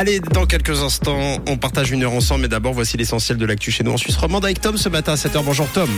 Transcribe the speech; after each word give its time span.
Allez, 0.00 0.20
dans 0.20 0.46
quelques 0.46 0.80
instants, 0.80 1.38
on 1.48 1.56
partage 1.56 1.90
une 1.90 2.04
heure 2.04 2.12
ensemble, 2.12 2.42
mais 2.42 2.48
d'abord, 2.48 2.72
voici 2.72 2.96
l'essentiel 2.96 3.36
de 3.36 3.44
l'actu 3.44 3.72
chez 3.72 3.82
nous 3.82 3.90
en 3.90 3.96
Suisse 3.96 4.16
romande 4.16 4.44
avec 4.44 4.60
Tom 4.60 4.78
ce 4.78 4.88
matin 4.88 5.14
à 5.14 5.16
7h. 5.16 5.42
Bonjour 5.44 5.66
Tom. 5.66 5.90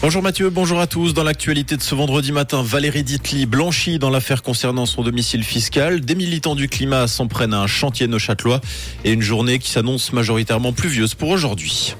Bonjour 0.00 0.22
Mathieu, 0.22 0.50
bonjour 0.50 0.78
à 0.78 0.86
tous. 0.86 1.14
Dans 1.14 1.24
l'actualité 1.24 1.76
de 1.76 1.82
ce 1.82 1.96
vendredi 1.96 2.30
matin, 2.30 2.62
Valérie 2.62 3.02
Ditli 3.02 3.46
blanchie 3.46 3.98
dans 3.98 4.10
l'affaire 4.10 4.44
concernant 4.44 4.86
son 4.86 5.02
domicile 5.02 5.42
fiscal. 5.42 6.00
Des 6.00 6.14
militants 6.14 6.54
du 6.54 6.68
climat 6.68 7.08
s'en 7.08 7.26
prennent 7.26 7.54
à 7.54 7.58
un 7.58 7.66
chantier 7.66 8.06
neuchâtelois 8.06 8.60
et 9.04 9.10
une 9.10 9.22
journée 9.22 9.58
qui 9.58 9.72
s'annonce 9.72 10.12
majoritairement 10.12 10.72
pluvieuse 10.72 11.14
pour 11.14 11.30
aujourd'hui. 11.30 11.96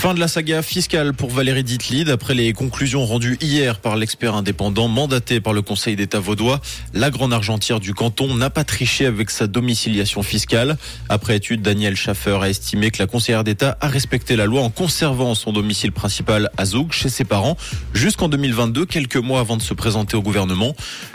Fin 0.00 0.14
de 0.14 0.20
la 0.20 0.28
saga 0.28 0.62
fiscale 0.62 1.12
pour 1.12 1.28
Valérie 1.28 1.62
Ditli. 1.62 2.04
D'après 2.04 2.32
les 2.32 2.54
conclusions 2.54 3.04
rendues 3.04 3.36
hier 3.42 3.80
par 3.80 3.96
l'expert 3.96 4.34
indépendant 4.34 4.88
mandaté 4.88 5.42
par 5.42 5.52
le 5.52 5.60
Conseil 5.60 5.94
d'État 5.94 6.20
vaudois, 6.20 6.62
la 6.94 7.10
grande 7.10 7.34
argentière 7.34 7.80
du 7.80 7.92
canton 7.92 8.34
n'a 8.34 8.48
pas 8.48 8.64
triché 8.64 9.04
avec 9.04 9.28
sa 9.28 9.46
domiciliation 9.46 10.22
fiscale. 10.22 10.78
Après 11.10 11.36
étude, 11.36 11.60
Daniel 11.60 11.96
Schaffer 11.96 12.38
a 12.40 12.48
estimé 12.48 12.90
que 12.90 12.96
la 12.98 13.06
conseillère 13.06 13.44
d'État 13.44 13.76
a 13.82 13.88
respecté 13.88 14.36
la 14.36 14.46
loi 14.46 14.62
en 14.62 14.70
conservant 14.70 15.34
son 15.34 15.52
domicile 15.52 15.92
principal 15.92 16.48
à 16.56 16.64
Zoug 16.64 16.92
chez 16.92 17.10
ses 17.10 17.24
parents 17.24 17.58
jusqu'en 17.92 18.28
2022, 18.30 18.86
quelques 18.86 19.16
mois 19.16 19.40
avant 19.40 19.58
de 19.58 19.62
se 19.62 19.74
présenter 19.74 20.16
au 20.16 20.22
gouvernement. 20.22 20.74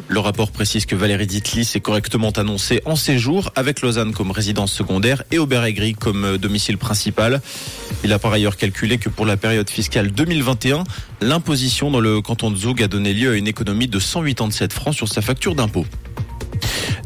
Le 0.09 0.19
rapport 0.19 0.51
précise 0.51 0.85
que 0.85 0.95
Valérie 0.95 1.25
Ditli 1.25 1.65
s'est 1.65 1.79
correctement 1.79 2.29
annoncée 2.29 2.83
en 2.85 2.95
séjour 2.95 3.51
avec 3.55 3.81
Lausanne 3.81 4.13
comme 4.13 4.29
résidence 4.29 4.71
secondaire 4.71 5.23
et 5.31 5.39
Aubert-Aigri 5.39 5.95
comme 5.95 6.37
domicile 6.37 6.77
principal. 6.77 7.41
Il 8.03 8.13
a 8.13 8.19
par 8.19 8.31
ailleurs 8.31 8.57
quelques 8.57 8.74
que 8.75 9.09
pour 9.09 9.25
la 9.25 9.37
période 9.37 9.69
fiscale 9.69 10.11
2021, 10.11 10.83
l'imposition 11.21 11.91
dans 11.91 12.01
le 12.01 12.21
canton 12.21 12.51
de 12.51 12.57
Zoug 12.57 12.83
a 12.83 12.87
donné 12.87 13.13
lieu 13.13 13.31
à 13.31 13.35
une 13.35 13.47
économie 13.47 13.87
de 13.87 13.99
187 13.99 14.73
francs 14.73 14.93
sur 14.93 15.07
sa 15.07 15.21
facture 15.21 15.55
d'impôt. 15.55 15.85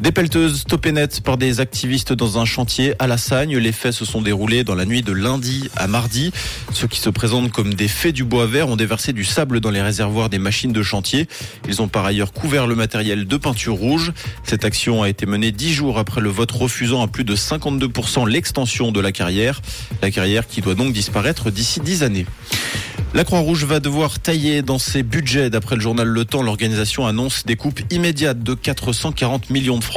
Des 0.00 0.12
pelleteuses 0.12 0.60
stoppées 0.60 0.92
net 0.92 1.20
par 1.20 1.36
des 1.36 1.60
activistes 1.60 2.14
dans 2.14 2.38
un 2.38 2.46
chantier 2.46 2.94
à 2.98 3.06
la 3.06 3.18
Sagne. 3.18 3.58
Les 3.58 3.70
faits 3.70 3.92
se 3.92 4.06
sont 4.06 4.22
déroulés 4.22 4.64
dans 4.64 4.74
la 4.74 4.86
nuit 4.86 5.02
de 5.02 5.12
lundi 5.12 5.68
à 5.76 5.88
mardi. 5.88 6.32
Ceux 6.72 6.86
qui 6.86 6.98
se 6.98 7.10
présentent 7.10 7.52
comme 7.52 7.74
des 7.74 7.86
faits 7.86 8.14
du 8.14 8.24
bois 8.24 8.46
vert 8.46 8.68
ont 8.68 8.76
déversé 8.76 9.12
du 9.12 9.24
sable 9.24 9.60
dans 9.60 9.70
les 9.70 9.82
réservoirs 9.82 10.30
des 10.30 10.38
machines 10.38 10.72
de 10.72 10.82
chantier. 10.82 11.28
Ils 11.68 11.82
ont 11.82 11.88
par 11.88 12.06
ailleurs 12.06 12.32
couvert 12.32 12.66
le 12.66 12.74
matériel 12.74 13.26
de 13.26 13.36
peinture 13.36 13.74
rouge. 13.74 14.12
Cette 14.42 14.64
action 14.64 15.02
a 15.02 15.08
été 15.10 15.26
menée 15.26 15.52
dix 15.52 15.74
jours 15.74 15.98
après 15.98 16.22
le 16.22 16.30
vote 16.30 16.50
refusant 16.50 17.02
à 17.02 17.06
plus 17.06 17.24
de 17.24 17.36
52% 17.36 18.26
l'extension 18.26 18.92
de 18.92 19.00
la 19.00 19.12
carrière. 19.12 19.60
La 20.00 20.10
carrière 20.10 20.46
qui 20.46 20.62
doit 20.62 20.74
donc 20.74 20.94
disparaître 20.94 21.50
d'ici 21.50 21.78
dix 21.78 22.02
années. 22.02 22.24
La 23.12 23.24
Croix-Rouge 23.24 23.64
va 23.64 23.80
devoir 23.80 24.20
tailler 24.20 24.62
dans 24.62 24.78
ses 24.78 25.02
budgets. 25.02 25.50
D'après 25.50 25.74
le 25.74 25.80
journal 25.80 26.06
Le 26.06 26.24
Temps, 26.24 26.42
l'organisation 26.42 27.08
annonce 27.08 27.44
des 27.44 27.56
coupes 27.56 27.80
immédiates 27.90 28.40
de 28.44 28.54
440 28.54 29.50
millions 29.50 29.78
de 29.78 29.84
francs. 29.84 29.89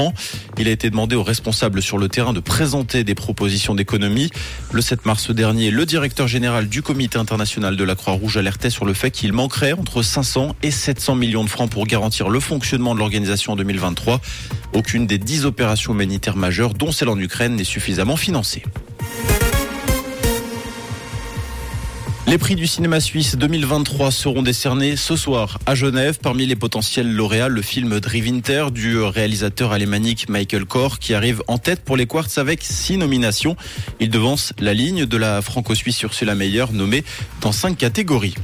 Il 0.57 0.67
a 0.67 0.71
été 0.71 0.89
demandé 0.89 1.15
aux 1.15 1.23
responsables 1.23 1.81
sur 1.81 1.97
le 1.97 2.07
terrain 2.07 2.33
de 2.33 2.39
présenter 2.39 3.03
des 3.03 3.15
propositions 3.15 3.75
d'économie. 3.75 4.29
Le 4.71 4.81
7 4.81 5.05
mars 5.05 5.31
dernier, 5.31 5.71
le 5.71 5.85
directeur 5.85 6.27
général 6.27 6.67
du 6.67 6.81
comité 6.81 7.17
international 7.17 7.75
de 7.75 7.83
la 7.83 7.95
Croix-Rouge 7.95 8.37
alertait 8.37 8.69
sur 8.69 8.85
le 8.85 8.93
fait 8.93 9.11
qu'il 9.11 9.33
manquerait 9.33 9.73
entre 9.73 10.01
500 10.01 10.55
et 10.63 10.71
700 10.71 11.15
millions 11.15 11.43
de 11.43 11.49
francs 11.49 11.69
pour 11.69 11.85
garantir 11.85 12.29
le 12.29 12.39
fonctionnement 12.39 12.93
de 12.93 12.99
l'organisation 12.99 13.53
en 13.53 13.55
2023. 13.55 14.21
Aucune 14.73 15.05
des 15.05 15.17
dix 15.17 15.45
opérations 15.45 15.93
humanitaires 15.93 16.35
majeures, 16.35 16.73
dont 16.73 16.91
celle 16.91 17.09
en 17.09 17.19
Ukraine, 17.19 17.55
n'est 17.55 17.63
suffisamment 17.63 18.15
financée. 18.15 18.63
Les 22.25 22.37
prix 22.37 22.55
du 22.55 22.67
cinéma 22.67 23.01
suisse 23.01 23.35
2023 23.35 24.09
seront 24.09 24.43
décernés 24.43 24.95
ce 24.95 25.17
soir 25.17 25.59
à 25.65 25.75
Genève. 25.75 26.19
Parmi 26.21 26.45
les 26.45 26.55
potentiels 26.55 27.13
lauréats, 27.13 27.49
le 27.49 27.61
film 27.61 27.99
Drivinter 27.99 28.67
du 28.71 28.97
réalisateur 28.97 29.73
alémanique 29.73 30.29
Michael 30.29 30.65
Kor 30.65 30.99
qui 30.99 31.13
arrive 31.13 31.43
en 31.47 31.57
tête 31.57 31.81
pour 31.83 31.97
les 31.97 32.07
Quartz 32.07 32.37
avec 32.37 32.63
six 32.63 32.97
nominations. 32.97 33.57
Il 33.99 34.09
devance 34.09 34.53
la 34.59 34.73
ligne 34.73 35.05
de 35.05 35.17
la 35.17 35.41
franco-suisse 35.41 36.01
Ursula 36.01 36.33
Meyer 36.33 36.65
nommée 36.71 37.03
dans 37.41 37.51
cinq 37.51 37.77
catégories. 37.77 38.35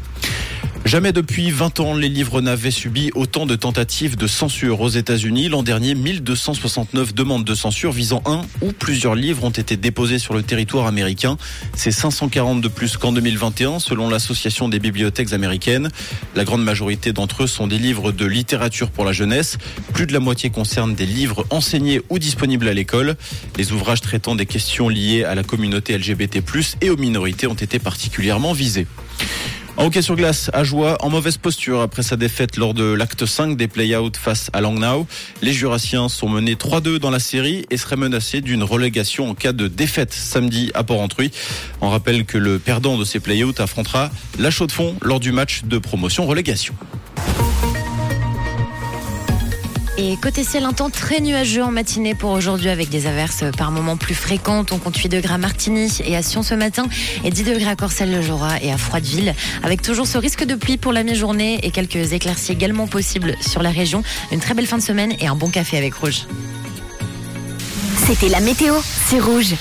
Jamais 0.89 1.11
depuis 1.11 1.51
20 1.51 1.81
ans, 1.81 1.93
les 1.93 2.09
livres 2.09 2.41
n'avaient 2.41 2.71
subi 2.71 3.11
autant 3.13 3.45
de 3.45 3.55
tentatives 3.55 4.17
de 4.17 4.25
censure 4.25 4.81
aux 4.81 4.89
États-Unis. 4.89 5.47
L'an 5.47 5.61
dernier, 5.61 5.93
1269 5.93 7.13
demandes 7.13 7.45
de 7.45 7.53
censure 7.53 7.91
visant 7.91 8.23
un 8.25 8.41
ou 8.63 8.71
plusieurs 8.71 9.13
livres 9.13 9.43
ont 9.43 9.51
été 9.51 9.77
déposées 9.77 10.17
sur 10.17 10.33
le 10.33 10.41
territoire 10.41 10.87
américain. 10.87 11.37
C'est 11.75 11.91
540 11.91 12.59
de 12.59 12.67
plus 12.67 12.97
qu'en 12.97 13.11
2021, 13.11 13.77
selon 13.77 14.09
l'Association 14.09 14.67
des 14.67 14.79
bibliothèques 14.79 15.31
américaines. 15.31 15.89
La 16.33 16.43
grande 16.43 16.63
majorité 16.63 17.13
d'entre 17.13 17.43
eux 17.43 17.47
sont 17.47 17.67
des 17.67 17.77
livres 17.77 18.11
de 18.11 18.25
littérature 18.25 18.89
pour 18.89 19.05
la 19.05 19.11
jeunesse. 19.11 19.59
Plus 19.93 20.07
de 20.07 20.13
la 20.13 20.19
moitié 20.19 20.49
concernent 20.49 20.95
des 20.95 21.05
livres 21.05 21.45
enseignés 21.51 22.01
ou 22.09 22.17
disponibles 22.17 22.67
à 22.67 22.73
l'école. 22.73 23.15
Les 23.57 23.73
ouvrages 23.73 24.01
traitant 24.01 24.33
des 24.33 24.47
questions 24.47 24.89
liées 24.89 25.23
à 25.23 25.35
la 25.35 25.43
communauté 25.43 25.95
LGBT+, 25.95 26.41
et 26.81 26.89
aux 26.89 26.97
minorités 26.97 27.45
ont 27.45 27.53
été 27.53 27.77
particulièrement 27.77 28.53
visés. 28.53 28.87
En 29.77 29.85
hockey 29.85 30.01
sur 30.01 30.15
glace, 30.15 30.49
à 30.53 30.63
joie, 30.63 30.97
en 31.01 31.09
mauvaise 31.09 31.37
posture 31.37 31.81
après 31.81 32.03
sa 32.03 32.17
défaite 32.17 32.57
lors 32.57 32.73
de 32.73 32.83
l'acte 32.83 33.25
5 33.25 33.55
des 33.55 33.67
play-outs 33.67 34.17
face 34.17 34.49
à 34.51 34.61
Langnau. 34.61 35.07
Les 35.41 35.53
Jurassiens 35.53 36.09
sont 36.09 36.27
menés 36.27 36.55
3-2 36.55 36.97
dans 36.97 37.11
la 37.11 37.19
série 37.19 37.65
et 37.69 37.77
seraient 37.77 37.95
menacés 37.95 38.41
d'une 38.41 38.63
relégation 38.63 39.29
en 39.29 39.35
cas 39.35 39.53
de 39.53 39.67
défaite 39.67 40.13
samedi 40.13 40.71
à 40.73 40.83
Port-Entruy. 40.83 41.31
On 41.81 41.89
rappelle 41.89 42.25
que 42.25 42.37
le 42.37 42.59
perdant 42.59 42.97
de 42.97 43.05
ces 43.05 43.19
play-outs 43.19 43.59
affrontera 43.59 44.11
la 44.37 44.51
Chaux-de-Fonds 44.51 44.95
lors 45.01 45.19
du 45.19 45.31
match 45.31 45.61
de 45.63 45.77
promotion-relégation. 45.77 46.75
Et 50.01 50.15
côté 50.15 50.45
ciel, 50.45 50.63
un 50.63 50.71
temps 50.71 50.89
très 50.89 51.19
nuageux 51.19 51.61
en 51.61 51.71
matinée 51.71 52.15
pour 52.15 52.31
aujourd'hui 52.31 52.69
avec 52.69 52.87
des 52.87 53.05
averses 53.05 53.43
par 53.57 53.69
moments 53.69 53.97
plus 53.97 54.15
fréquentes. 54.15 54.71
On 54.71 54.77
compte 54.77 54.95
8 54.95 55.09
degrés 55.09 55.33
à 55.33 55.37
Martigny 55.37 55.91
et 56.05 56.15
à 56.15 56.21
Sion 56.21 56.41
ce 56.41 56.53
matin 56.53 56.85
et 57.25 57.31
10 57.31 57.43
degrés 57.43 57.67
à 57.67 57.75
Corcelles-le-Jura 57.75 58.61
et 58.61 58.71
à 58.71 58.77
Froideville 58.77 59.35
avec 59.61 59.81
toujours 59.81 60.07
ce 60.07 60.17
risque 60.17 60.45
de 60.45 60.55
pluie 60.55 60.77
pour 60.77 60.93
la 60.93 61.03
mi-journée 61.03 61.59
et 61.63 61.71
quelques 61.71 62.13
éclaircies 62.13 62.53
également 62.53 62.87
possibles 62.87 63.35
sur 63.41 63.61
la 63.61 63.71
région. 63.71 64.01
Une 64.31 64.39
très 64.39 64.53
belle 64.53 64.67
fin 64.67 64.77
de 64.77 64.83
semaine 64.83 65.13
et 65.19 65.27
un 65.27 65.35
bon 65.35 65.49
café 65.49 65.77
avec 65.77 65.95
Rouge. 65.95 66.27
C'était 68.07 68.29
la 68.29 68.39
météo, 68.39 68.75
c'est 69.09 69.19
Rouge. 69.19 69.53